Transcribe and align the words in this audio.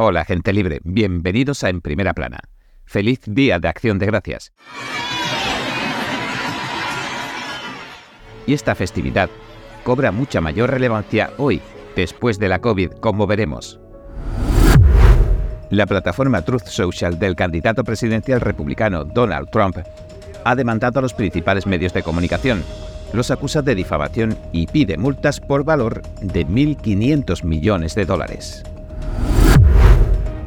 Hola, 0.00 0.24
gente 0.24 0.52
libre. 0.52 0.78
Bienvenidos 0.84 1.64
a 1.64 1.70
En 1.70 1.80
Primera 1.80 2.14
Plana. 2.14 2.38
Feliz 2.84 3.18
Día 3.26 3.58
de 3.58 3.66
Acción 3.66 3.98
de 3.98 4.06
Gracias. 4.06 4.52
Y 8.46 8.52
esta 8.52 8.76
festividad 8.76 9.28
cobra 9.82 10.12
mucha 10.12 10.40
mayor 10.40 10.70
relevancia 10.70 11.32
hoy, 11.36 11.60
después 11.96 12.38
de 12.38 12.48
la 12.48 12.60
COVID, 12.60 12.92
como 13.00 13.26
veremos. 13.26 13.80
La 15.68 15.84
plataforma 15.84 16.42
Truth 16.42 16.66
Social 16.66 17.18
del 17.18 17.34
candidato 17.34 17.82
presidencial 17.82 18.40
republicano 18.40 19.04
Donald 19.04 19.50
Trump 19.50 19.78
ha 20.44 20.54
demandado 20.54 21.00
a 21.00 21.02
los 21.02 21.12
principales 21.12 21.66
medios 21.66 21.92
de 21.92 22.04
comunicación, 22.04 22.62
los 23.12 23.32
acusa 23.32 23.62
de 23.62 23.74
difamación 23.74 24.38
y 24.52 24.68
pide 24.68 24.96
multas 24.96 25.40
por 25.40 25.64
valor 25.64 26.02
de 26.20 26.46
1.500 26.46 27.42
millones 27.42 27.96
de 27.96 28.04
dólares. 28.04 28.62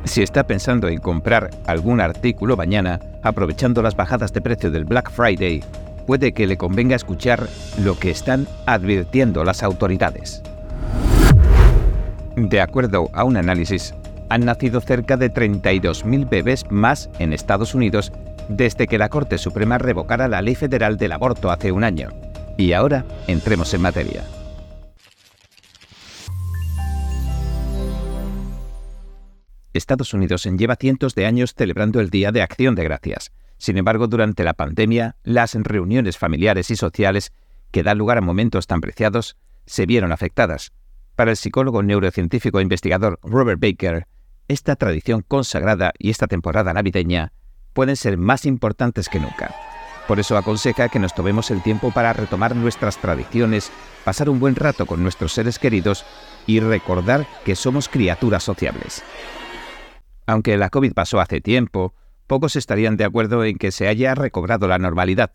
Si 0.03 0.21
está 0.21 0.45
pensando 0.45 0.87
en 0.87 0.99
comprar 0.99 1.51
algún 1.67 2.01
artículo 2.01 2.57
mañana, 2.57 2.99
aprovechando 3.21 3.81
las 3.81 3.95
bajadas 3.95 4.33
de 4.33 4.41
precio 4.41 4.71
del 4.71 4.85
Black 4.85 5.11
Friday, 5.11 5.63
puede 6.05 6.33
que 6.33 6.47
le 6.47 6.57
convenga 6.57 6.95
escuchar 6.95 7.47
lo 7.83 7.97
que 7.97 8.09
están 8.09 8.47
advirtiendo 8.65 9.43
las 9.43 9.63
autoridades. 9.63 10.41
De 12.35 12.61
acuerdo 12.61 13.09
a 13.13 13.23
un 13.23 13.37
análisis, 13.37 13.93
han 14.29 14.45
nacido 14.45 14.81
cerca 14.81 15.17
de 15.17 15.31
32.000 15.31 16.29
bebés 16.29 16.65
más 16.69 17.09
en 17.19 17.33
Estados 17.33 17.75
Unidos 17.75 18.11
desde 18.47 18.87
que 18.87 18.97
la 18.97 19.09
Corte 19.09 19.37
Suprema 19.37 19.77
revocara 19.77 20.27
la 20.27 20.41
ley 20.41 20.55
federal 20.55 20.97
del 20.97 21.11
aborto 21.11 21.51
hace 21.51 21.71
un 21.71 21.83
año. 21.83 22.09
Y 22.57 22.73
ahora 22.73 23.05
entremos 23.27 23.73
en 23.73 23.81
materia. 23.81 24.23
Estados 29.73 30.13
Unidos 30.13 30.43
lleva 30.43 30.75
cientos 30.75 31.15
de 31.15 31.25
años 31.25 31.53
celebrando 31.57 31.99
el 31.99 32.09
Día 32.09 32.31
de 32.31 32.41
Acción 32.41 32.75
de 32.75 32.83
Gracias. 32.83 33.31
Sin 33.57 33.77
embargo, 33.77 34.07
durante 34.07 34.43
la 34.43 34.53
pandemia, 34.53 35.15
las 35.23 35.53
reuniones 35.53 36.17
familiares 36.17 36.71
y 36.71 36.75
sociales, 36.75 37.31
que 37.71 37.83
dan 37.83 37.97
lugar 37.97 38.17
a 38.17 38.21
momentos 38.21 38.67
tan 38.67 38.81
preciados, 38.81 39.37
se 39.65 39.85
vieron 39.85 40.11
afectadas. 40.11 40.73
Para 41.15 41.31
el 41.31 41.37
psicólogo 41.37 41.83
neurocientífico 41.83 42.59
e 42.59 42.63
investigador 42.63 43.19
Robert 43.23 43.61
Baker, 43.61 44.07
esta 44.47 44.75
tradición 44.75 45.23
consagrada 45.25 45.93
y 45.97 46.09
esta 46.09 46.27
temporada 46.27 46.73
navideña 46.73 47.31
pueden 47.73 47.95
ser 47.95 48.17
más 48.17 48.45
importantes 48.45 49.07
que 49.07 49.19
nunca. 49.19 49.55
Por 50.07 50.19
eso 50.19 50.35
aconseja 50.35 50.89
que 50.89 50.99
nos 50.99 51.15
tomemos 51.15 51.51
el 51.51 51.63
tiempo 51.63 51.91
para 51.91 52.11
retomar 52.11 52.55
nuestras 52.55 52.97
tradiciones, 52.97 53.71
pasar 54.03 54.29
un 54.29 54.39
buen 54.39 54.55
rato 54.55 54.85
con 54.85 55.03
nuestros 55.03 55.31
seres 55.31 55.59
queridos 55.59 56.05
y 56.47 56.59
recordar 56.59 57.27
que 57.45 57.55
somos 57.55 57.87
criaturas 57.87 58.43
sociables. 58.43 59.03
Aunque 60.25 60.57
la 60.57 60.69
COVID 60.69 60.93
pasó 60.93 61.19
hace 61.19 61.41
tiempo, 61.41 61.93
pocos 62.27 62.55
estarían 62.55 62.97
de 62.97 63.05
acuerdo 63.05 63.43
en 63.43 63.57
que 63.57 63.71
se 63.71 63.87
haya 63.87 64.15
recobrado 64.15 64.67
la 64.67 64.77
normalidad. 64.77 65.31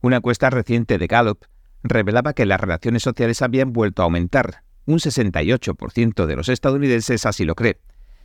Una 0.00 0.18
encuesta 0.18 0.50
reciente 0.50 0.98
de 0.98 1.06
Gallup 1.06 1.44
revelaba 1.82 2.32
que 2.32 2.46
las 2.46 2.60
relaciones 2.60 3.02
sociales 3.02 3.42
habían 3.42 3.72
vuelto 3.72 4.02
a 4.02 4.04
aumentar. 4.04 4.62
Un 4.86 4.98
68% 4.98 6.26
de 6.26 6.36
los 6.36 6.48
estadounidenses 6.48 7.26
así 7.26 7.44
lo 7.44 7.54
cree. 7.54 7.80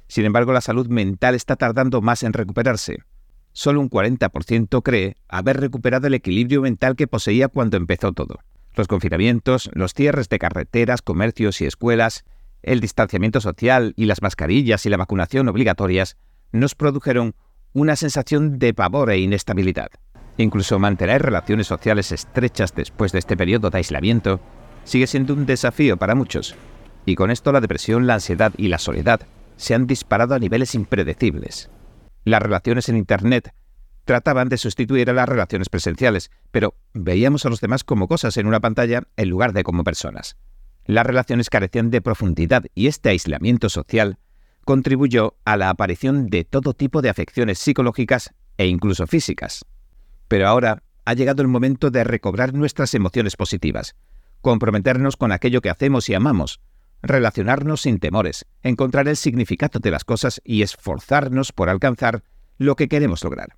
Sin 0.08 0.26
embargo, 0.26 0.54
la 0.54 0.62
salud 0.62 0.88
mental 0.88 1.36
está 1.36 1.56
tardando 1.56 2.02
más 2.02 2.24
en 2.24 2.34
recuperarse. 2.34 3.00
Solo 3.52 3.82
un 3.82 3.90
40% 3.90 4.82
cree 4.84 5.16
haber 5.28 5.60
recuperado 5.60 6.08
el 6.08 6.14
equilibrio 6.14 6.62
mental 6.62 6.96
que 6.96 7.08
poseía 7.08 7.48
cuando 7.48 7.78
empezó 7.78 8.12
todo. 8.12 8.40
Los 8.76 8.88
confinamientos, 8.88 9.70
los 9.74 9.94
cierres 9.94 10.30
de 10.30 10.40
carreteras, 10.40 11.02
comercios 11.02 11.62
y 11.62 11.66
escuelas, 11.66 12.26
el 12.64 12.80
distanciamiento 12.80 13.42
social 13.42 13.94
y 13.96 14.06
las 14.06 14.22
mascarillas 14.22 14.86
y 14.86 14.90
la 14.90 14.98
vacunación 14.98 15.48
obligatorias 15.50 16.18
nos 16.52 16.76
produjeron 16.76 17.36
una 17.74 17.96
sensación 17.96 18.60
de 18.60 18.74
pavor 18.74 19.12
e 19.12 19.20
inestabilidad. 19.20 19.90
Incluso 20.38 20.80
mantener 20.80 21.22
relaciones 21.22 21.68
sociales 21.68 22.12
estrechas 22.12 22.74
después 22.74 23.12
de 23.12 23.20
este 23.20 23.38
periodo 23.38 23.70
de 23.70 23.78
aislamiento 23.78 24.40
sigue 24.84 25.08
siendo 25.08 25.34
un 25.34 25.46
desafío 25.46 25.98
para 25.98 26.16
muchos, 26.16 26.56
y 27.06 27.16
con 27.16 27.32
esto 27.32 27.52
la 27.52 27.62
depresión, 27.62 28.08
la 28.08 28.16
ansiedad 28.16 28.54
y 28.58 28.68
la 28.68 28.80
soledad 28.80 29.22
se 29.58 29.76
han 29.76 29.88
disparado 29.88 30.36
a 30.36 30.40
niveles 30.40 30.76
impredecibles. 30.76 31.70
Las 32.26 32.42
relaciones 32.42 32.90
en 32.90 32.98
Internet 32.98 33.54
trataban 34.06 34.50
de 34.50 34.58
sustituir 34.58 35.10
a 35.10 35.14
las 35.14 35.30
relaciones 35.30 35.70
presenciales, 35.70 36.32
pero 36.52 36.76
veíamos 36.94 37.46
a 37.46 37.50
los 37.50 37.62
demás 37.62 37.84
como 37.84 38.08
cosas 38.08 38.38
en 38.38 38.48
una 38.48 38.60
pantalla 38.60 39.04
en 39.16 39.30
lugar 39.30 39.54
de 39.54 39.64
como 39.64 39.84
personas. 39.84 40.38
Las 40.86 41.06
relaciones 41.06 41.50
carecían 41.50 41.90
de 41.90 42.02
profundidad 42.02 42.66
y 42.76 42.88
este 42.88 43.10
aislamiento 43.10 43.70
social 43.70 44.18
contribuyó 44.66 45.36
a 45.46 45.58
la 45.58 45.70
aparición 45.70 46.28
de 46.28 46.44
todo 46.44 46.74
tipo 46.74 47.02
de 47.02 47.10
afecciones 47.10 47.60
psicológicas 47.60 48.34
e 48.58 48.68
incluso 48.68 49.08
físicas. 49.08 49.66
Pero 50.28 50.48
ahora 50.48 50.84
ha 51.06 51.14
llegado 51.14 51.42
el 51.42 51.48
momento 51.48 51.92
de 51.92 52.04
recobrar 52.04 52.54
nuestras 52.54 52.94
emociones 52.94 53.36
positivas, 53.36 53.96
comprometernos 54.42 55.18
con 55.18 55.32
aquello 55.32 55.62
que 55.62 55.70
hacemos 55.70 56.10
y 56.10 56.14
amamos, 56.14 56.60
relacionarnos 57.02 57.82
sin 57.82 58.00
temores, 58.00 58.46
encontrar 58.62 59.08
el 59.08 59.18
significado 59.18 59.80
de 59.80 59.92
las 59.92 60.06
cosas 60.06 60.42
y 60.44 60.62
esforzarnos 60.62 61.52
por 61.52 61.70
alcanzar 61.70 62.24
lo 62.58 62.76
que 62.76 62.88
queremos 62.88 63.24
lograr. 63.24 63.58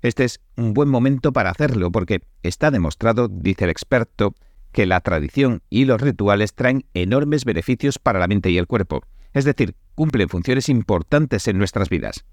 Este 0.00 0.24
es 0.24 0.40
un 0.56 0.74
buen 0.74 0.88
momento 0.88 1.32
para 1.32 1.50
hacerlo 1.50 1.90
porque 1.90 2.22
está 2.42 2.70
demostrado, 2.70 3.28
dice 3.28 3.64
el 3.64 3.70
experto, 3.70 4.34
que 4.78 4.86
la 4.86 5.00
tradición 5.00 5.64
y 5.68 5.86
los 5.86 6.00
rituales 6.00 6.54
traen 6.54 6.84
enormes 6.94 7.44
beneficios 7.44 7.98
para 7.98 8.20
la 8.20 8.28
mente 8.28 8.48
y 8.50 8.58
el 8.58 8.68
cuerpo, 8.68 9.02
es 9.32 9.44
decir, 9.44 9.74
cumplen 9.96 10.28
funciones 10.28 10.68
importantes 10.68 11.48
en 11.48 11.58
nuestras 11.58 11.88
vidas. 11.88 12.24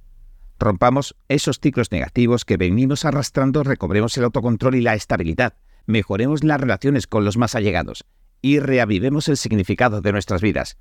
Rompamos 0.60 1.16
esos 1.28 1.60
ciclos 1.60 1.92
negativos 1.92 2.46
que 2.46 2.58
venimos 2.58 3.04
arrastrando, 3.04 3.64
recobremos 3.64 4.16
el 4.20 4.26
autocontrol 4.26 4.76
y 4.76 4.82
la 4.82 4.94
estabilidad, 4.94 5.56
mejoremos 5.88 6.44
las 6.44 6.62
relaciones 6.62 7.08
con 7.08 7.26
los 7.26 7.36
más 7.36 7.56
allegados 7.56 8.06
y 8.44 8.60
reavivemos 8.60 9.28
el 9.28 9.38
significado 9.38 10.02
de 10.02 10.12
nuestras 10.12 10.44
vidas. 10.44 10.78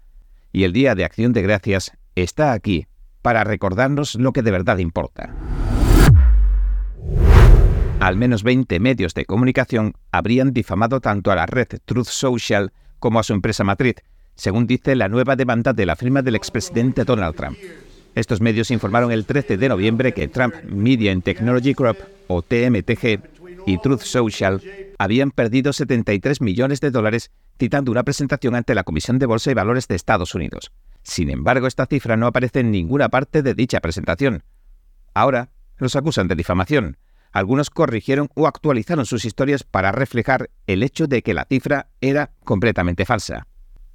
Y 0.53 0.65
el 0.65 0.75
Día 0.75 0.95
de 0.95 1.07
Acción 1.07 1.33
de 1.33 1.41
Gracias 1.41 1.93
está 2.15 2.53
aquí 2.53 2.89
para 3.23 3.43
recordarnos 3.43 4.17
lo 4.17 4.35
que 4.35 4.43
de 4.43 4.51
verdad 4.51 4.77
importa 4.77 5.35
al 8.05 8.19
menos 8.19 8.43
20 8.43 8.81
medios 8.81 9.15
de 9.15 9.25
comunicación 9.25 9.95
habrían 10.13 10.53
difamado 10.53 11.01
tanto 11.01 11.31
a 11.31 11.37
la 11.37 11.47
red 11.47 11.69
Truth 11.87 12.09
Social 12.09 12.75
como 12.99 13.19
a 13.19 13.23
su 13.23 13.33
empresa 13.33 13.65
matriz, 13.65 13.95
según 14.35 14.67
dice 14.67 14.95
la 14.95 15.09
nueva 15.09 15.37
demanda 15.37 15.73
de 15.73 15.87
la 15.87 15.97
firma 15.97 16.21
del 16.21 16.35
expresidente 16.35 17.05
Donald 17.05 17.35
Trump. 17.35 17.57
Estos 18.15 18.43
medios 18.43 18.71
informaron 18.71 19.11
el 19.11 19.25
13 19.25 19.57
de 19.57 19.69
noviembre 19.71 20.13
que 20.13 20.29
Trump 20.29 20.55
Media 20.65 21.13
and 21.13 21.23
Technology 21.23 21.73
Group, 21.73 21.97
o 22.27 22.43
TMTG, 22.43 23.23
y 23.65 23.79
Truth 23.79 24.03
Social 24.03 24.61
habían 24.99 25.31
perdido 25.31 25.73
73 25.73 26.43
millones 26.43 26.83
de 26.83 26.91
dólares 26.91 27.31
citando 27.59 27.91
una 27.91 28.03
presentación 28.03 28.55
ante 28.55 28.75
la 28.75 28.85
Comisión 28.85 29.19
de 29.19 29.25
Bolsa 29.25 29.51
y 29.51 29.55
Valores 29.55 29.89
de 29.89 29.95
Estados 29.95 30.35
Unidos. 30.35 30.73
Sin 31.03 31.31
embargo, 31.31 31.67
esta 31.67 31.87
cifra 31.87 32.19
no 32.19 32.27
aparece 32.27 32.61
en 32.61 32.71
ninguna 32.71 33.09
parte 33.09 33.43
de 33.43 33.55
dicha 33.55 33.81
presentación. 33.81 34.43
Ahora 35.15 35.49
los 35.79 35.97
acusan 35.97 36.29
de 36.29 36.35
difamación, 36.35 36.99
algunos 37.35 37.69
corrigieron 37.69 38.31
o 38.35 38.47
actualizaron 38.47 39.07
sus 39.07 39.25
historias 39.25 39.65
para 39.65 39.91
reflejar 39.91 40.51
el 40.69 40.85
hecho 40.85 41.09
de 41.09 41.21
que 41.21 41.35
la 41.35 41.45
cifra 41.45 41.89
era 42.01 42.31
completamente 42.45 43.05
falsa. 43.05 43.49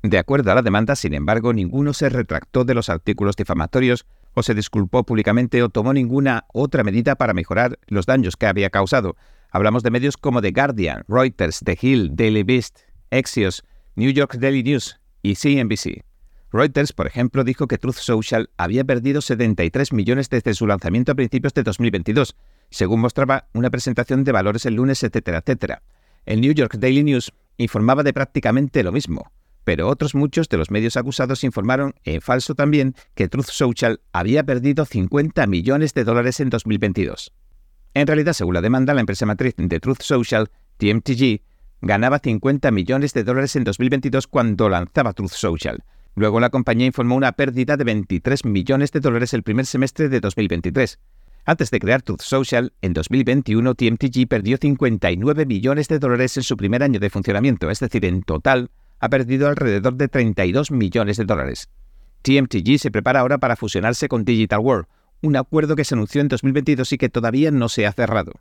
De 0.04 0.18
acuerdo 0.18 0.52
a 0.52 0.56
la 0.56 0.62
demanda, 0.62 0.96
sin 0.98 1.14
embargo, 1.14 1.54
ninguno 1.54 1.94
se 1.94 2.10
retractó 2.10 2.66
de 2.66 2.74
los 2.74 2.90
artículos 2.90 3.38
difamatorios 3.38 4.06
o 4.34 4.44
se 4.44 4.54
disculpó 4.54 5.06
públicamente 5.06 5.64
o 5.64 5.70
tomó 5.70 5.94
ninguna 5.94 6.46
otra 6.54 6.84
medida 6.84 7.16
para 7.16 7.34
mejorar 7.34 7.80
los 7.88 8.06
daños 8.06 8.36
que 8.36 8.46
había 8.46 8.70
causado. 8.70 9.16
Hablamos 9.52 9.84
de 9.84 9.92
medios 9.92 10.18
como 10.18 10.42
The 10.42 10.52
Guardian, 10.52 11.06
Reuters, 11.08 11.62
The 11.64 11.78
Hill, 11.82 12.16
Daily 12.16 12.44
Beast, 12.44 12.80
Axios, 13.10 13.64
New 13.96 14.12
York 14.12 14.36
Daily 14.38 14.64
News 14.64 15.00
y 15.24 15.36
CNBC. 15.36 16.04
Reuters, 16.52 16.94
por 16.94 17.06
ejemplo, 17.06 17.44
dijo 17.44 17.68
que 17.68 17.78
Truth 17.78 17.98
Social 17.98 18.50
había 18.58 18.84
perdido 18.84 19.22
73 19.22 19.94
millones 19.94 20.30
desde 20.30 20.54
su 20.56 20.66
lanzamiento 20.66 21.12
a 21.12 21.16
principios 21.16 21.54
de 21.54 21.64
2022, 21.64 22.36
según 22.70 23.02
mostraba 23.02 23.48
una 23.54 23.70
presentación 23.70 24.24
de 24.24 24.32
valores 24.32 24.66
el 24.66 24.76
lunes, 24.76 25.04
etcétera, 25.04 25.40
etcétera. 25.40 25.84
El 26.26 26.42
New 26.42 26.54
York 26.54 26.76
Daily 26.78 27.04
News 27.04 27.34
informaba 27.58 28.04
de 28.04 28.14
prácticamente 28.14 28.84
lo 28.84 28.92
mismo, 28.92 29.32
pero 29.64 29.88
otros 29.88 30.16
muchos 30.16 30.50
de 30.50 30.58
los 30.58 30.72
medios 30.72 30.98
acusados 30.98 31.44
informaron, 31.44 31.94
en 32.04 32.22
falso 32.22 32.56
también, 32.56 32.96
que 33.16 33.28
Truth 33.28 33.50
Social 33.50 34.02
había 34.12 34.44
perdido 34.44 34.86
50 34.86 35.46
millones 35.48 35.94
de 35.94 36.04
dólares 36.04 36.40
en 36.40 36.50
2022. 36.50 37.34
En 37.94 38.08
realidad, 38.08 38.34
según 38.34 38.54
la 38.54 38.62
demanda, 38.62 38.94
la 38.94 39.02
empresa 39.02 39.26
matriz 39.26 39.56
de 39.58 39.80
Truth 39.80 40.02
Social, 40.02 40.50
TMTG, 40.78 41.42
ganaba 41.82 42.20
50 42.20 42.72
millones 42.72 43.14
de 43.14 43.24
dólares 43.24 43.56
en 43.56 43.64
2022 43.64 44.28
cuando 44.28 44.70
lanzaba 44.70 45.14
Truth 45.14 45.32
Social. 45.32 45.84
Luego 46.16 46.40
la 46.40 46.50
compañía 46.50 46.88
informó 46.88 47.16
una 47.16 47.32
pérdida 47.34 47.78
de 47.78 47.84
23 47.84 48.46
millones 48.46 48.92
de 48.92 49.00
dólares 49.00 49.34
el 49.34 49.44
primer 49.44 49.66
semestre 49.66 50.10
de 50.10 50.20
2023. 50.20 51.00
Antes 51.46 51.72
de 51.72 51.80
crear 51.80 52.02
Truth 52.02 52.22
Social, 52.22 52.74
en 52.82 52.94
2021 52.94 53.74
TMTG 53.74 54.28
perdió 54.28 54.58
59 54.58 55.46
millones 55.46 55.88
de 55.88 56.00
dólares 56.00 56.38
en 56.38 56.44
su 56.44 56.58
primer 56.58 56.84
año 56.84 57.00
de 57.00 57.10
funcionamiento, 57.10 57.70
es 57.70 57.80
decir, 57.80 58.06
en 58.06 58.22
total 58.22 58.70
ha 59.00 59.10
perdido 59.10 59.48
alrededor 59.48 59.96
de 59.96 60.08
32 60.08 60.72
millones 60.72 61.18
de 61.18 61.26
dólares. 61.26 61.70
TMTG 62.22 62.80
se 62.80 62.92
prepara 62.92 63.22
ahora 63.22 63.38
para 63.38 63.56
fusionarse 63.56 64.08
con 64.08 64.26
Digital 64.26 64.60
World, 64.60 64.88
un 65.22 65.38
acuerdo 65.38 65.76
que 65.76 65.86
se 65.86 65.96
anunció 65.96 66.22
en 66.22 66.28
2022 66.28 66.94
y 66.94 66.98
que 66.98 67.10
todavía 67.10 67.52
no 67.52 67.70
se 67.70 67.86
ha 67.86 67.94
cerrado. 67.94 68.34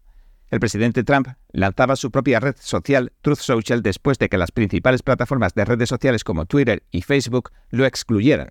El 0.50 0.60
presidente 0.60 1.04
Trump 1.04 1.28
lanzaba 1.52 1.94
su 1.96 2.10
propia 2.10 2.40
red 2.40 2.56
social, 2.58 3.12
Truth 3.20 3.38
Social, 3.38 3.82
después 3.82 4.18
de 4.18 4.28
que 4.28 4.38
las 4.38 4.50
principales 4.50 5.02
plataformas 5.02 5.54
de 5.54 5.64
redes 5.64 5.88
sociales 5.88 6.24
como 6.24 6.46
Twitter 6.46 6.82
y 6.90 7.02
Facebook 7.02 7.50
lo 7.70 7.84
excluyeran. 7.84 8.48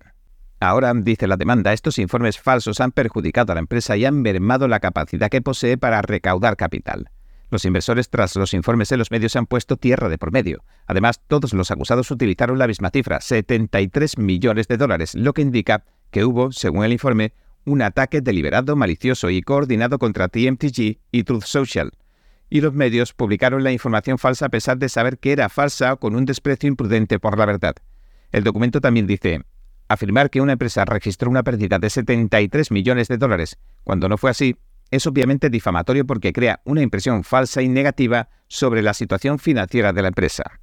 Ahora, 0.60 0.92
dice 0.94 1.28
la 1.28 1.36
demanda, 1.36 1.72
estos 1.72 1.98
informes 1.98 2.38
falsos 2.38 2.80
han 2.80 2.90
perjudicado 2.90 3.52
a 3.52 3.54
la 3.54 3.60
empresa 3.60 3.96
y 3.96 4.04
han 4.04 4.20
mermado 4.20 4.66
la 4.66 4.80
capacidad 4.80 5.30
que 5.30 5.40
posee 5.40 5.78
para 5.78 6.02
recaudar 6.02 6.56
capital. 6.56 7.10
Los 7.50 7.64
inversores 7.64 8.10
tras 8.10 8.36
los 8.36 8.52
informes 8.52 8.92
en 8.92 8.98
los 8.98 9.10
medios 9.10 9.32
se 9.32 9.38
han 9.38 9.46
puesto 9.46 9.76
tierra 9.76 10.08
de 10.08 10.18
por 10.18 10.32
medio. 10.32 10.64
Además, 10.86 11.20
todos 11.28 11.54
los 11.54 11.70
acusados 11.70 12.10
utilizaron 12.10 12.58
la 12.58 12.66
misma 12.66 12.90
cifra, 12.90 13.20
73 13.20 14.18
millones 14.18 14.68
de 14.68 14.76
dólares, 14.76 15.14
lo 15.14 15.32
que 15.32 15.42
indica 15.42 15.84
que 16.10 16.24
hubo, 16.24 16.52
según 16.52 16.84
el 16.84 16.92
informe, 16.92 17.32
un 17.64 17.80
ataque 17.80 18.20
deliberado, 18.20 18.76
malicioso 18.76 19.30
y 19.30 19.40
coordinado 19.42 19.98
contra 19.98 20.28
TMTG 20.28 20.98
y 21.12 21.22
Truth 21.24 21.44
Social. 21.44 21.92
Y 22.50 22.60
los 22.60 22.74
medios 22.74 23.12
publicaron 23.12 23.62
la 23.62 23.72
información 23.72 24.18
falsa 24.18 24.46
a 24.46 24.50
pesar 24.50 24.78
de 24.78 24.88
saber 24.88 25.18
que 25.18 25.32
era 25.32 25.48
falsa 25.48 25.92
o 25.92 25.98
con 25.98 26.16
un 26.16 26.24
desprecio 26.24 26.68
imprudente 26.68 27.18
por 27.18 27.38
la 27.38 27.46
verdad. 27.46 27.76
El 28.32 28.44
documento 28.44 28.80
también 28.80 29.06
dice, 29.06 29.42
afirmar 29.88 30.30
que 30.30 30.40
una 30.40 30.52
empresa 30.52 30.84
registró 30.84 31.30
una 31.30 31.42
pérdida 31.42 31.78
de 31.78 31.90
73 31.90 32.70
millones 32.70 33.08
de 33.08 33.18
dólares, 33.18 33.58
cuando 33.84 34.08
no 34.08 34.18
fue 34.18 34.30
así, 34.30 34.56
es 34.90 35.06
obviamente 35.06 35.50
difamatorio 35.50 36.06
porque 36.06 36.32
crea 36.32 36.60
una 36.64 36.82
impresión 36.82 37.24
falsa 37.24 37.62
y 37.62 37.68
negativa 37.68 38.28
sobre 38.46 38.82
la 38.82 38.94
situación 38.94 39.38
financiera 39.38 39.92
de 39.92 40.02
la 40.02 40.08
empresa. 40.08 40.60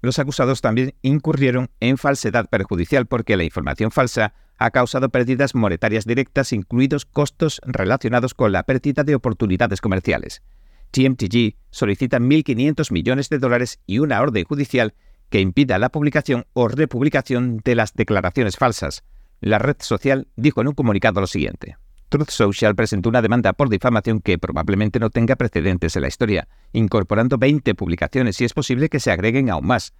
Los 0.00 0.18
acusados 0.18 0.60
también 0.60 0.94
incurrieron 1.02 1.70
en 1.80 1.98
falsedad 1.98 2.48
perjudicial 2.48 3.06
porque 3.06 3.36
la 3.36 3.44
información 3.44 3.90
falsa 3.90 4.34
ha 4.56 4.70
causado 4.70 5.08
pérdidas 5.08 5.54
monetarias 5.54 6.04
directas, 6.04 6.52
incluidos 6.52 7.04
costos 7.04 7.60
relacionados 7.64 8.34
con 8.34 8.52
la 8.52 8.64
pérdida 8.64 9.04
de 9.04 9.14
oportunidades 9.14 9.80
comerciales. 9.80 10.42
TMTG 10.90 11.56
solicita 11.70 12.18
1.500 12.18 12.92
millones 12.92 13.28
de 13.28 13.38
dólares 13.38 13.80
y 13.86 13.98
una 13.98 14.20
orden 14.20 14.44
judicial 14.44 14.94
que 15.30 15.40
impida 15.40 15.78
la 15.78 15.90
publicación 15.90 16.46
o 16.52 16.68
republicación 16.68 17.60
de 17.64 17.74
las 17.74 17.94
declaraciones 17.94 18.56
falsas. 18.56 19.04
La 19.40 19.58
red 19.58 19.76
social 19.80 20.28
dijo 20.36 20.60
en 20.60 20.68
un 20.68 20.74
comunicado 20.74 21.20
lo 21.20 21.26
siguiente. 21.26 21.76
Truth 22.08 22.30
Social 22.30 22.74
presentó 22.74 23.10
una 23.10 23.20
demanda 23.20 23.52
por 23.52 23.68
difamación 23.68 24.20
que 24.20 24.38
probablemente 24.38 24.98
no 24.98 25.10
tenga 25.10 25.36
precedentes 25.36 25.94
en 25.94 26.02
la 26.02 26.08
historia, 26.08 26.48
incorporando 26.72 27.36
20 27.36 27.74
publicaciones 27.74 28.40
y 28.40 28.46
es 28.46 28.54
posible 28.54 28.88
que 28.88 29.00
se 29.00 29.10
agreguen 29.10 29.50
aún 29.50 29.66
más. 29.66 29.92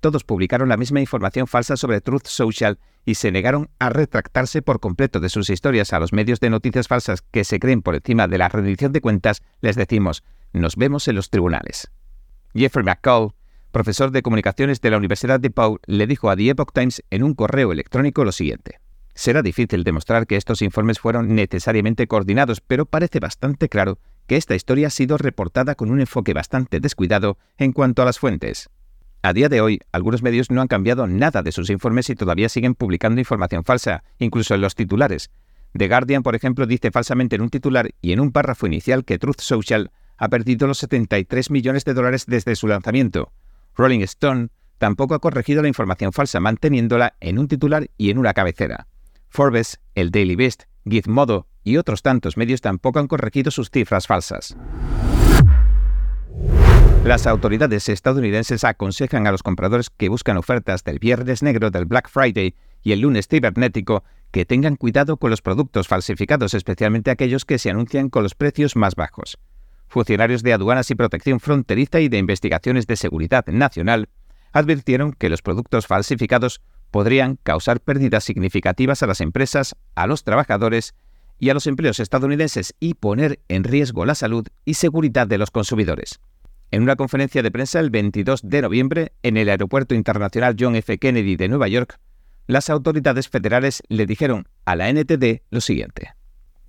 Todos 0.00 0.22
publicaron 0.22 0.68
la 0.68 0.76
misma 0.76 1.00
información 1.00 1.48
falsa 1.48 1.76
sobre 1.76 2.00
Truth 2.00 2.26
Social 2.26 2.78
y 3.04 3.16
se 3.16 3.32
negaron 3.32 3.70
a 3.80 3.88
retractarse 3.88 4.62
por 4.62 4.78
completo 4.78 5.18
de 5.18 5.28
sus 5.28 5.50
historias 5.50 5.92
a 5.92 5.98
los 5.98 6.12
medios 6.12 6.38
de 6.38 6.50
noticias 6.50 6.86
falsas 6.86 7.22
que 7.22 7.42
se 7.42 7.58
creen 7.58 7.82
por 7.82 7.96
encima 7.96 8.28
de 8.28 8.38
la 8.38 8.48
rendición 8.48 8.92
de 8.92 9.00
cuentas, 9.00 9.42
les 9.60 9.74
decimos, 9.74 10.22
nos 10.52 10.76
vemos 10.76 11.08
en 11.08 11.16
los 11.16 11.30
tribunales. 11.30 11.90
Jeffrey 12.54 12.84
McCall, 12.84 13.32
profesor 13.76 14.10
de 14.10 14.22
comunicaciones 14.22 14.80
de 14.80 14.88
la 14.88 14.96
Universidad 14.96 15.38
de 15.38 15.50
Pau, 15.50 15.78
le 15.84 16.06
dijo 16.06 16.30
a 16.30 16.36
The 16.36 16.48
Epoch 16.48 16.72
Times 16.72 17.04
en 17.10 17.22
un 17.22 17.34
correo 17.34 17.72
electrónico 17.72 18.24
lo 18.24 18.32
siguiente. 18.32 18.80
Será 19.14 19.42
difícil 19.42 19.84
demostrar 19.84 20.26
que 20.26 20.36
estos 20.36 20.62
informes 20.62 20.98
fueron 20.98 21.34
necesariamente 21.34 22.06
coordinados, 22.06 22.62
pero 22.62 22.86
parece 22.86 23.20
bastante 23.20 23.68
claro 23.68 23.98
que 24.26 24.38
esta 24.38 24.54
historia 24.54 24.86
ha 24.86 24.90
sido 24.90 25.18
reportada 25.18 25.74
con 25.74 25.90
un 25.90 26.00
enfoque 26.00 26.32
bastante 26.32 26.80
descuidado 26.80 27.36
en 27.58 27.72
cuanto 27.72 28.00
a 28.00 28.06
las 28.06 28.18
fuentes. 28.18 28.70
A 29.20 29.34
día 29.34 29.50
de 29.50 29.60
hoy, 29.60 29.80
algunos 29.92 30.22
medios 30.22 30.50
no 30.50 30.62
han 30.62 30.68
cambiado 30.68 31.06
nada 31.06 31.42
de 31.42 31.52
sus 31.52 31.68
informes 31.68 32.08
y 32.08 32.14
todavía 32.14 32.48
siguen 32.48 32.76
publicando 32.76 33.20
información 33.20 33.62
falsa, 33.62 34.04
incluso 34.18 34.54
en 34.54 34.62
los 34.62 34.74
titulares. 34.74 35.30
The 35.76 35.86
Guardian, 35.86 36.22
por 36.22 36.34
ejemplo, 36.34 36.64
dice 36.64 36.90
falsamente 36.90 37.36
en 37.36 37.42
un 37.42 37.50
titular 37.50 37.90
y 38.00 38.12
en 38.12 38.20
un 38.20 38.32
párrafo 38.32 38.66
inicial 38.66 39.04
que 39.04 39.18
Truth 39.18 39.42
Social 39.42 39.90
ha 40.16 40.30
perdido 40.30 40.66
los 40.66 40.78
73 40.78 41.50
millones 41.50 41.84
de 41.84 41.92
dólares 41.92 42.24
desde 42.26 42.56
su 42.56 42.68
lanzamiento. 42.68 43.32
Rolling 43.76 44.00
Stone 44.00 44.48
tampoco 44.78 45.14
ha 45.14 45.20
corregido 45.20 45.62
la 45.62 45.68
información 45.68 46.12
falsa, 46.12 46.40
manteniéndola 46.40 47.14
en 47.20 47.38
un 47.38 47.48
titular 47.48 47.90
y 47.96 48.10
en 48.10 48.18
una 48.18 48.34
cabecera. 48.34 48.86
Forbes, 49.28 49.80
el 49.94 50.10
Daily 50.10 50.36
Beast, 50.36 50.64
Gizmodo 50.88 51.46
y 51.62 51.76
otros 51.76 52.02
tantos 52.02 52.36
medios 52.36 52.60
tampoco 52.60 52.98
han 52.98 53.08
corregido 53.08 53.50
sus 53.50 53.70
cifras 53.70 54.06
falsas. 54.06 54.56
Las 57.04 57.26
autoridades 57.26 57.88
estadounidenses 57.88 58.64
aconsejan 58.64 59.26
a 59.26 59.32
los 59.32 59.42
compradores 59.42 59.90
que 59.90 60.08
buscan 60.08 60.36
ofertas 60.36 60.82
del 60.82 60.98
viernes 60.98 61.42
negro 61.42 61.70
del 61.70 61.84
Black 61.84 62.08
Friday 62.08 62.56
y 62.82 62.92
el 62.92 63.00
lunes 63.00 63.28
cibernético 63.28 64.02
que 64.32 64.44
tengan 64.44 64.76
cuidado 64.76 65.16
con 65.16 65.30
los 65.30 65.40
productos 65.40 65.86
falsificados, 65.86 66.54
especialmente 66.54 67.10
aquellos 67.10 67.44
que 67.44 67.58
se 67.58 67.70
anuncian 67.70 68.10
con 68.10 68.22
los 68.22 68.34
precios 68.34 68.74
más 68.74 68.96
bajos. 68.96 69.38
Funcionarios 69.88 70.42
de 70.42 70.52
aduanas 70.52 70.90
y 70.90 70.94
protección 70.94 71.40
fronteriza 71.40 72.00
y 72.00 72.08
de 72.08 72.18
investigaciones 72.18 72.86
de 72.86 72.96
seguridad 72.96 73.46
nacional 73.46 74.08
advirtieron 74.52 75.12
que 75.12 75.28
los 75.28 75.42
productos 75.42 75.86
falsificados 75.86 76.60
podrían 76.90 77.36
causar 77.42 77.80
pérdidas 77.80 78.24
significativas 78.24 79.02
a 79.02 79.06
las 79.06 79.20
empresas, 79.20 79.76
a 79.94 80.06
los 80.06 80.24
trabajadores 80.24 80.94
y 81.38 81.50
a 81.50 81.54
los 81.54 81.66
empleos 81.66 82.00
estadounidenses 82.00 82.74
y 82.80 82.94
poner 82.94 83.40
en 83.48 83.64
riesgo 83.64 84.06
la 84.06 84.14
salud 84.14 84.46
y 84.64 84.74
seguridad 84.74 85.26
de 85.26 85.38
los 85.38 85.50
consumidores. 85.50 86.20
En 86.70 86.82
una 86.82 86.96
conferencia 86.96 87.42
de 87.42 87.50
prensa 87.50 87.80
el 87.80 87.90
22 87.90 88.40
de 88.42 88.62
noviembre 88.62 89.12
en 89.22 89.36
el 89.36 89.48
Aeropuerto 89.48 89.94
Internacional 89.94 90.56
John 90.58 90.74
F. 90.76 90.98
Kennedy 90.98 91.36
de 91.36 91.48
Nueva 91.48 91.68
York, 91.68 91.98
las 92.46 92.70
autoridades 92.70 93.28
federales 93.28 93.82
le 93.88 94.06
dijeron 94.06 94.48
a 94.64 94.76
la 94.76 94.92
NTD 94.92 95.42
lo 95.50 95.60
siguiente. 95.60 96.14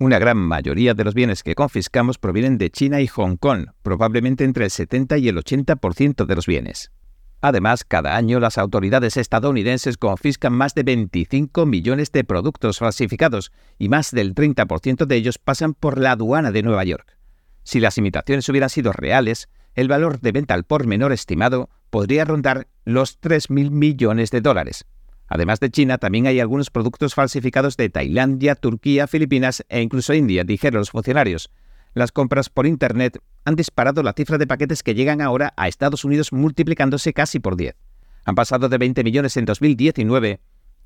Una 0.00 0.20
gran 0.20 0.36
mayoría 0.36 0.94
de 0.94 1.02
los 1.02 1.14
bienes 1.14 1.42
que 1.42 1.56
confiscamos 1.56 2.18
provienen 2.18 2.56
de 2.56 2.70
China 2.70 3.00
y 3.00 3.08
Hong 3.08 3.36
Kong, 3.36 3.70
probablemente 3.82 4.44
entre 4.44 4.66
el 4.66 4.70
70 4.70 5.18
y 5.18 5.26
el 5.28 5.36
80% 5.36 6.24
de 6.24 6.34
los 6.36 6.46
bienes. 6.46 6.92
Además, 7.40 7.82
cada 7.82 8.16
año 8.16 8.38
las 8.38 8.58
autoridades 8.58 9.16
estadounidenses 9.16 9.96
confiscan 9.96 10.52
más 10.52 10.76
de 10.76 10.84
25 10.84 11.66
millones 11.66 12.12
de 12.12 12.22
productos 12.22 12.78
falsificados 12.78 13.50
y 13.76 13.88
más 13.88 14.12
del 14.12 14.36
30% 14.36 15.04
de 15.04 15.16
ellos 15.16 15.38
pasan 15.38 15.74
por 15.74 15.98
la 15.98 16.12
aduana 16.12 16.52
de 16.52 16.62
Nueva 16.62 16.84
York. 16.84 17.16
Si 17.64 17.80
las 17.80 17.98
imitaciones 17.98 18.48
hubieran 18.48 18.70
sido 18.70 18.92
reales, 18.92 19.48
el 19.74 19.88
valor 19.88 20.20
de 20.20 20.30
venta 20.30 20.54
al 20.54 20.62
por 20.62 20.86
menor 20.86 21.12
estimado 21.12 21.70
podría 21.90 22.24
rondar 22.24 22.68
los 22.84 23.20
3.000 23.20 23.70
millones 23.70 24.30
de 24.30 24.42
dólares. 24.42 24.84
Además 25.28 25.60
de 25.60 25.70
China, 25.70 25.98
también 25.98 26.26
hay 26.26 26.40
algunos 26.40 26.70
productos 26.70 27.14
falsificados 27.14 27.76
de 27.76 27.90
Tailandia, 27.90 28.54
Turquía, 28.54 29.06
Filipinas 29.06 29.64
e 29.68 29.82
incluso 29.82 30.14
India, 30.14 30.42
dijeron 30.42 30.80
los 30.80 30.90
funcionarios. 30.90 31.50
Las 31.94 32.12
compras 32.12 32.48
por 32.48 32.66
Internet 32.66 33.20
han 33.44 33.54
disparado 33.54 34.02
la 34.02 34.14
cifra 34.14 34.38
de 34.38 34.46
paquetes 34.46 34.82
que 34.82 34.94
llegan 34.94 35.20
ahora 35.20 35.52
a 35.56 35.68
Estados 35.68 36.04
Unidos 36.04 36.32
multiplicándose 36.32 37.12
casi 37.12 37.40
por 37.40 37.56
10. 37.56 37.76
Han 38.24 38.34
pasado 38.34 38.68
de 38.68 38.78
20 38.78 39.04
millones 39.04 39.36
en 39.36 39.44
2019 39.44 40.40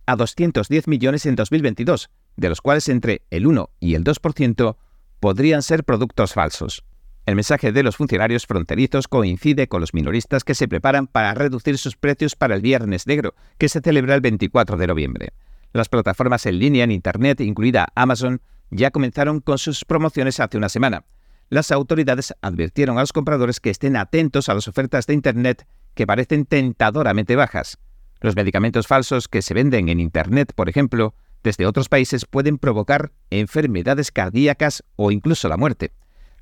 a 0.07 0.17
210 0.17 0.89
millones 0.89 1.27
en 1.27 1.37
2022, 1.37 2.11
de 2.37 2.49
los 2.49 2.61
cuales 2.61 2.89
entre 2.89 3.23
el 3.31 3.47
1 3.47 3.71
y 3.81 3.95
el 3.95 4.05
2% 4.05 4.77
podrían 5.21 5.63
ser 5.63 5.85
productos 5.85 6.33
falsos. 6.33 6.85
El 7.27 7.37
mensaje 7.37 7.73
de 7.73 7.83
los 7.83 7.97
funcionarios 7.97 8.47
fronterizos 8.47 9.09
coincide 9.09 9.69
con 9.69 9.81
los 9.81 9.95
minoristas 9.95 10.45
que 10.45 10.55
se 10.55 10.69
preparan 10.69 11.07
para 11.07 11.35
reducir 11.35 11.79
sus 11.79 11.97
precios 11.97 12.35
para 12.35 12.55
el 12.55 12.63
Viernes 12.63 13.07
Negro, 13.07 13.35
que 13.59 13.69
se 13.69 13.81
celebra 13.81 14.15
el 14.15 14.21
24 14.21 14.77
de 14.77 14.87
noviembre. 14.87 15.33
Las 15.73 15.89
plataformas 15.89 16.47
en 16.47 16.59
línea 16.59 16.85
en 16.85 16.91
Internet, 16.91 17.41
incluida 17.41 17.89
Amazon, 17.95 18.41
ya 18.71 18.91
comenzaron 18.91 19.41
con 19.41 19.59
sus 19.59 19.85
promociones 19.85 20.41
hace 20.41 20.57
una 20.57 20.69
semana 20.69 21.05
las 21.53 21.71
autoridades 21.71 22.33
advirtieron 22.41 22.97
a 22.97 23.03
los 23.03 23.13
compradores 23.13 23.61
que 23.61 23.69
estén 23.69 23.95
atentos 23.95 24.49
a 24.49 24.55
las 24.55 24.69
ofertas 24.69 25.07
de 25.07 25.13
Internet 25.13 25.67
que 25.93 26.07
parecen 26.07 26.47
tentadoramente 26.47 27.37
bajas. 27.37 27.77
Los 28.23 28.37
medicamentos 28.37 28.87
falsos 28.87 29.29
que 29.29 29.43
se 29.43 29.53
venden 29.53 29.91
en 29.91 30.01
Internet, 30.01 30.55
por 30.55 30.71
ejemplo, 30.71 31.15
desde 31.43 31.67
otros 31.67 31.91
países 31.91 32.25
pueden 32.25 32.57
provocar 32.57 33.13
enfermedades 33.29 34.11
cardíacas 34.11 34.83
o 34.97 35.11
incluso 35.11 35.47
la 35.51 35.59
muerte. 35.59 35.93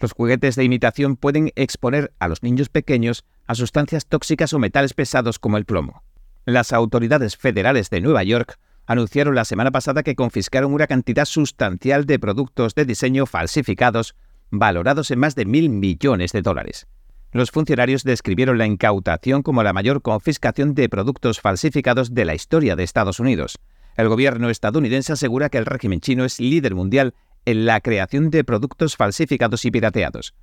Los 0.00 0.12
juguetes 0.12 0.57
de 0.57 0.64
imitación 0.64 1.16
pueden 1.16 1.52
exponer 1.57 2.12
a 2.19 2.28
los 2.28 2.42
niños 2.42 2.71
pequeños 2.71 3.25
a 3.47 3.54
sustancias 3.54 4.07
tóxicas 4.07 4.52
o 4.54 4.59
metales 4.59 4.95
pesados 4.95 5.38
como 5.38 5.59
el 5.59 5.66
plomo. 5.66 6.02
Las 6.47 6.73
autoridades 6.73 7.37
federales 7.37 7.90
de 7.90 8.00
Nueva 8.00 8.23
York 8.23 8.59
anunciaron 8.87 9.35
la 9.35 9.45
semana 9.45 9.71
pasada 9.71 10.02
que 10.02 10.16
confiscaron 10.16 10.73
una 10.73 10.87
cantidad 10.87 11.26
sustancial 11.26 12.07
de 12.07 12.19
productos 12.19 12.75
de 12.75 12.87
diseño 12.87 13.26
falsificados 13.26 14.16
valorados 14.50 15.11
en 15.11 15.19
más 15.19 15.35
de 15.35 15.45
mil 15.45 15.69
millones 15.69 16.33
de 16.33 16.40
dólares. 16.40 16.88
Los 17.33 17.50
funcionarios 17.50 18.02
describieron 18.02 18.59
la 18.59 18.66
incautación 18.66 19.42
como 19.42 19.62
la 19.62 19.73
mayor 19.73 20.00
confiscación 20.02 20.75
de 20.75 20.88
productos 20.88 21.40
falsificados 21.40 22.14
de 22.14 22.25
la 22.25 22.35
historia 22.35 22.75
de 22.75 22.83
Estados 22.83 23.21
Unidos. 23.21 23.59
El 23.97 24.09
gobierno 24.09 24.49
estadounidense 24.49 25.12
asegura 25.12 25.50
que 25.50 25.59
el 25.59 25.66
régimen 25.66 26.00
chino 26.00 26.25
es 26.25 26.40
líder 26.40 26.75
mundial 26.75 27.14
en 27.44 27.66
la 27.66 27.80
creación 27.80 28.30
de 28.30 28.44
productos 28.44 28.97
falsificados 28.97 29.64
y 29.64 29.70
pirateados. 29.70 30.35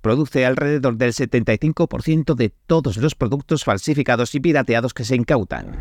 Produce 0.00 0.44
alrededor 0.44 0.96
del 0.96 1.12
75% 1.12 2.34
de 2.34 2.50
todos 2.66 2.96
los 2.98 3.14
productos 3.14 3.64
falsificados 3.64 4.34
y 4.34 4.40
pirateados 4.40 4.92
que 4.92 5.04
se 5.04 5.16
incautan. 5.16 5.78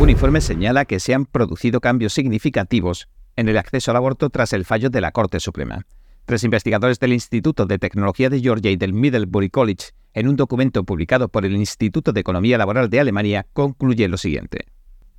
Un 0.00 0.10
informe 0.10 0.40
señala 0.40 0.84
que 0.84 1.00
se 1.00 1.14
han 1.14 1.26
producido 1.26 1.80
cambios 1.80 2.12
significativos 2.12 3.08
en 3.36 3.48
el 3.48 3.58
acceso 3.58 3.90
al 3.90 3.96
aborto 3.96 4.30
tras 4.30 4.52
el 4.52 4.64
fallo 4.64 4.90
de 4.90 5.00
la 5.00 5.12
Corte 5.12 5.40
Suprema. 5.40 5.86
Tres 6.24 6.44
investigadores 6.44 6.98
del 6.98 7.12
Instituto 7.12 7.66
de 7.66 7.78
Tecnología 7.78 8.30
de 8.30 8.40
Georgia 8.40 8.70
y 8.70 8.76
del 8.76 8.92
Middlebury 8.92 9.50
College, 9.50 9.90
en 10.12 10.28
un 10.28 10.36
documento 10.36 10.84
publicado 10.84 11.28
por 11.28 11.44
el 11.44 11.56
Instituto 11.56 12.12
de 12.12 12.20
Economía 12.20 12.58
Laboral 12.58 12.90
de 12.90 13.00
Alemania, 13.00 13.46
concluyen 13.52 14.10
lo 14.10 14.16
siguiente. 14.16 14.66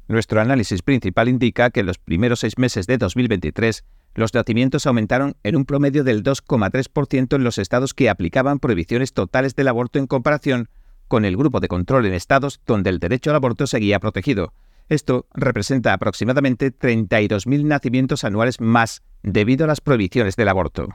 Nuestro 0.09 0.41
análisis 0.41 0.81
principal 0.81 1.29
indica 1.29 1.69
que 1.69 1.81
en 1.81 1.85
los 1.85 1.99
primeros 1.99 2.39
seis 2.39 2.57
meses 2.57 2.87
de 2.87 2.97
2023 2.97 3.85
los 4.15 4.33
nacimientos 4.33 4.87
aumentaron 4.87 5.35
en 5.43 5.55
un 5.55 5.65
promedio 5.65 6.03
del 6.03 6.23
2,3% 6.23 7.35
en 7.35 7.43
los 7.43 7.59
estados 7.59 7.93
que 7.93 8.09
aplicaban 8.09 8.57
prohibiciones 8.57 9.13
totales 9.13 9.55
del 9.55 9.67
aborto 9.67 9.99
en 9.99 10.07
comparación 10.07 10.67
con 11.07 11.25
el 11.25 11.37
grupo 11.37 11.59
de 11.59 11.67
control 11.67 12.07
en 12.07 12.15
estados 12.15 12.59
donde 12.65 12.89
el 12.89 12.97
derecho 12.97 13.29
al 13.29 13.35
aborto 13.35 13.67
seguía 13.67 13.99
protegido. 13.99 14.51
Esto 14.87 15.27
representa 15.35 15.93
aproximadamente 15.93 16.75
32.000 16.75 17.65
nacimientos 17.65 18.23
anuales 18.23 18.59
más 18.59 19.03
debido 19.21 19.65
a 19.65 19.67
las 19.67 19.79
prohibiciones 19.79 20.35
del 20.35 20.47
aborto. 20.47 20.89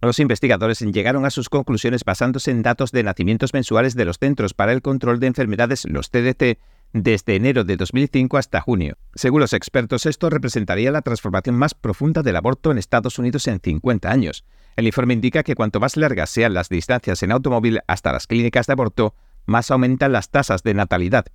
Los 0.00 0.20
investigadores 0.20 0.78
llegaron 0.78 1.24
a 1.24 1.30
sus 1.30 1.48
conclusiones 1.48 2.04
basándose 2.04 2.52
en 2.52 2.62
datos 2.62 2.92
de 2.92 3.02
nacimientos 3.02 3.54
mensuales 3.54 3.96
de 3.96 4.04
los 4.04 4.18
Centros 4.18 4.54
para 4.54 4.70
el 4.70 4.82
Control 4.82 5.18
de 5.18 5.26
Enfermedades, 5.26 5.84
los 5.88 6.10
CDC, 6.10 6.60
desde 6.92 7.36
enero 7.36 7.64
de 7.64 7.76
2005 7.76 8.38
hasta 8.38 8.60
junio. 8.60 8.96
Según 9.14 9.40
los 9.40 9.52
expertos, 9.52 10.06
esto 10.06 10.30
representaría 10.30 10.90
la 10.90 11.02
transformación 11.02 11.56
más 11.56 11.74
profunda 11.74 12.22
del 12.22 12.36
aborto 12.36 12.70
en 12.70 12.78
Estados 12.78 13.18
Unidos 13.18 13.46
en 13.48 13.60
50 13.60 14.10
años. 14.10 14.44
El 14.76 14.86
informe 14.86 15.14
indica 15.14 15.42
que 15.42 15.54
cuanto 15.54 15.80
más 15.80 15.96
largas 15.96 16.30
sean 16.30 16.54
las 16.54 16.68
distancias 16.68 17.22
en 17.22 17.32
automóvil 17.32 17.80
hasta 17.86 18.12
las 18.12 18.26
clínicas 18.26 18.66
de 18.66 18.72
aborto, 18.72 19.14
más 19.46 19.70
aumentan 19.70 20.12
las 20.12 20.30
tasas 20.30 20.62
de 20.62 20.74
natalidad. 20.74 21.26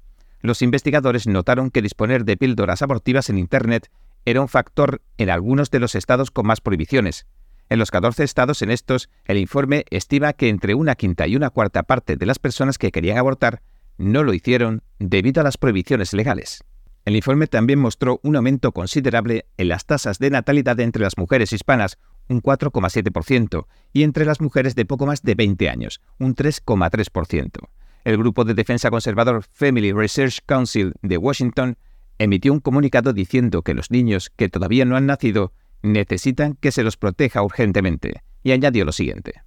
Los 0.42 0.62
investigadores 0.62 1.28
notaron 1.28 1.70
que 1.70 1.82
disponer 1.82 2.26
de 2.26 2.38
píldoras 2.38 2.82
abortivas 2.82 3.30
en 3.30 3.38
Internet 3.38 3.92
era 4.26 4.42
un 4.42 4.48
factor 4.48 5.02
en 5.18 5.30
algunos 5.30 5.72
de 5.72 5.80
los 5.80 5.96
estados 5.96 6.32
con 6.32 6.46
más 6.46 6.62
prohibiciones. 6.62 7.26
En 7.70 7.80
los 7.80 7.90
14 7.90 8.24
estados 8.24 8.62
en 8.62 8.70
estos, 8.70 9.10
el 9.26 9.38
informe 9.38 9.86
estima 9.90 10.34
que 10.34 10.50
entre 10.50 10.76
una 10.76 10.96
quinta 10.96 11.26
y 11.28 11.36
una 11.36 11.50
cuarta 11.50 11.84
parte 11.84 12.18
de 12.18 12.26
las 12.26 12.38
personas 12.38 12.78
que 12.78 12.92
querían 12.92 13.18
abortar 13.18 13.62
no 14.02 14.24
lo 14.24 14.34
hicieron 14.34 14.84
debido 15.00 15.42
a 15.42 15.44
las 15.44 15.58
prohibiciones 15.58 16.14
legales. 16.14 16.64
El 17.06 17.16
informe 17.16 17.48
también 17.48 17.80
mostró 17.80 18.20
un 18.24 18.36
aumento 18.36 18.72
considerable 18.74 19.46
en 19.58 19.70
las 19.70 19.86
tasas 19.86 20.20
de 20.20 20.30
natalidad 20.30 20.80
entre 20.80 21.02
las 21.02 21.18
mujeres 21.18 21.52
hispanas, 21.52 21.98
un 22.28 22.42
4,7%, 22.42 23.66
y 23.92 24.04
entre 24.04 24.26
las 24.26 24.40
mujeres 24.40 24.76
de 24.76 24.86
poco 24.86 25.06
más 25.06 25.24
de 25.24 25.36
20 25.36 25.70
años, 25.70 26.02
un 26.20 26.36
3,3%. 26.36 27.70
El 28.04 28.18
grupo 28.18 28.46
de 28.46 28.54
defensa 28.54 28.90
conservador 28.90 29.44
Family 29.52 29.92
Research 29.92 30.40
Council 30.46 30.94
de 31.02 31.18
Washington 31.18 31.78
emitió 32.20 32.54
un 32.54 32.60
comunicado 32.60 33.14
diciendo 33.14 33.64
que 33.64 33.74
los 33.74 33.90
niños 33.90 34.32
que 34.36 34.50
todavía 34.50 34.86
no 34.86 34.96
han 34.96 35.08
nacido 35.08 35.54
necesitan 35.82 36.56
que 36.56 36.72
se 36.72 36.84
los 36.84 36.98
proteja 36.98 37.42
urgentemente, 37.42 38.22
y 38.44 38.52
añadió 38.52 38.86
lo 38.86 38.92
siguiente. 38.92 39.42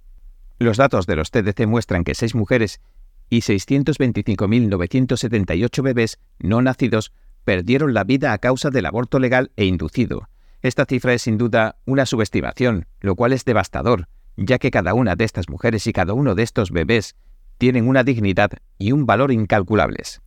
Los 0.59 0.77
datos 0.77 1.05
de 1.05 1.15
los 1.15 1.31
TDC 1.31 1.67
muestran 1.67 2.03
que 2.03 2.15
seis 2.15 2.35
mujeres 2.35 2.81
y 3.29 3.41
625.978 3.41 5.83
bebés 5.83 6.19
no 6.39 6.61
nacidos 6.61 7.11
perdieron 7.43 7.93
la 7.93 8.03
vida 8.03 8.33
a 8.33 8.39
causa 8.39 8.69
del 8.69 8.85
aborto 8.85 9.19
legal 9.19 9.51
e 9.55 9.65
inducido. 9.65 10.29
Esta 10.61 10.85
cifra 10.85 11.13
es 11.13 11.21
sin 11.21 11.37
duda 11.37 11.77
una 11.85 12.05
subestimación, 12.05 12.87
lo 12.99 13.15
cual 13.15 13.31
es 13.33 13.45
devastador, 13.45 14.07
ya 14.35 14.57
que 14.57 14.71
cada 14.71 14.93
una 14.93 15.15
de 15.15 15.23
estas 15.23 15.49
mujeres 15.49 15.87
y 15.87 15.93
cada 15.93 16.13
uno 16.13 16.35
de 16.35 16.43
estos 16.43 16.71
bebés 16.71 17.15
tienen 17.57 17.87
una 17.87 18.03
dignidad 18.03 18.51
y 18.77 18.91
un 18.91 19.05
valor 19.05 19.31
incalculables. 19.31 20.21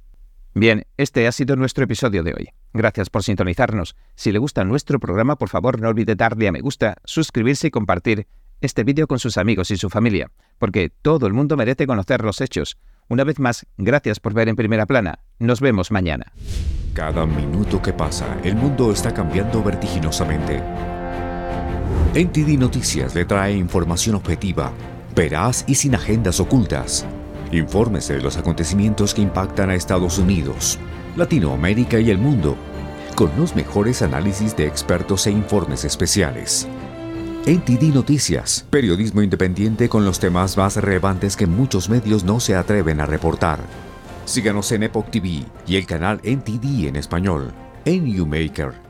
Bien, 0.55 0.87
este 0.97 1.27
ha 1.27 1.33
sido 1.33 1.57
nuestro 1.57 1.85
episodio 1.85 2.23
de 2.23 2.35
hoy. 2.35 2.49
Gracias 2.73 3.11
por 3.11 3.23
sintonizarnos. 3.23 3.97
Si 4.15 4.33
le 4.33 4.39
gusta 4.39 4.65
nuestro 4.65 4.99
programa, 4.99 5.37
por 5.37 5.49
favor 5.49 5.81
no 5.81 5.89
olvide 5.89 6.15
darle 6.15 6.49
a 6.49 6.53
me 6.53 6.61
gusta, 6.61 6.97
suscribirse 7.05 7.69
y 7.69 7.71
compartir 7.71 8.27
este 8.61 8.83
vídeo 8.83 9.07
con 9.07 9.19
sus 9.19 9.39
amigos 9.39 9.71
y 9.71 9.77
su 9.77 9.89
familia, 9.89 10.31
porque 10.59 10.91
todo 10.91 11.27
el 11.27 11.33
mundo 11.33 11.57
merece 11.57 11.87
conocer 11.87 12.25
los 12.25 12.41
hechos. 12.41 12.77
Una 13.11 13.25
vez 13.25 13.39
más, 13.39 13.67
gracias 13.79 14.21
por 14.21 14.35
ver 14.35 14.49
en 14.51 14.57
primera 14.57 14.85
plana. 14.85 15.21
Nos 15.39 15.61
vemos 15.61 15.91
mañana. 15.91 16.33
Cada 16.93 17.25
minuto 17.25 17.81
que 17.81 17.95
pasa, 17.95 18.37
el 18.45 18.55
mundo 18.55 18.93
está 18.93 19.15
cambiando 19.15 19.63
vertiginosamente. 19.63 20.63
NTD 22.15 22.59
Noticias 22.59 23.15
le 23.15 23.25
trae 23.25 23.55
información 23.55 24.17
objetiva, 24.17 24.73
veraz 25.15 25.65
y 25.67 25.77
sin 25.77 25.95
agendas 25.95 26.39
ocultas. 26.39 27.07
Infórmese 27.51 28.15
de 28.15 28.23
los 28.23 28.37
acontecimientos 28.37 29.15
que 29.15 29.23
impactan 29.23 29.71
a 29.71 29.75
Estados 29.75 30.19
Unidos, 30.19 30.79
Latinoamérica 31.17 31.99
y 32.01 32.11
el 32.11 32.19
mundo, 32.19 32.57
con 33.15 33.31
los 33.39 33.57
mejores 33.57 34.03
análisis 34.03 34.55
de 34.55 34.67
expertos 34.67 35.27
e 35.27 35.31
informes 35.31 35.85
especiales. 35.85 36.69
NTD 37.49 37.95
Noticias, 37.95 38.67
periodismo 38.69 39.23
independiente 39.23 39.89
con 39.89 40.05
los 40.05 40.21
temas 40.21 40.59
más 40.59 40.77
relevantes 40.77 41.35
que 41.35 41.47
muchos 41.47 41.89
medios 41.89 42.23
no 42.23 42.41
se 42.41 42.55
atreven 42.55 43.01
a 43.01 43.07
reportar. 43.07 43.59
Síganos 44.27 44.71
en 44.73 44.83
Epoch 44.83 45.09
TV 45.09 45.47
y 45.67 45.77
el 45.77 45.87
canal 45.87 46.21
NTD 46.23 46.89
en 46.89 46.97
español, 46.97 47.55
en 47.87 48.29
Maker. 48.29 48.88